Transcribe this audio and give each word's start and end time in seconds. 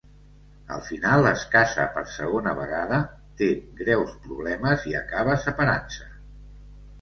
Al 0.75 0.79
final, 0.85 1.25
es 1.31 1.43
casa 1.55 1.85
per 1.97 2.03
segona 2.13 2.53
vegada, 2.61 2.99
té 3.43 3.51
greus 3.83 4.17
problemes 4.25 4.89
i 4.93 4.97
acaba 5.03 5.37
separant-se. 5.47 6.11